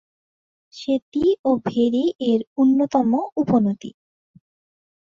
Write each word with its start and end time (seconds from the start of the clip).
সেতী 0.73 1.25
ও 1.45 1.51
ভেরী 1.65 2.05
এর 2.29 2.41
অন্যতম 2.57 3.09
উপনদী। 3.35 3.91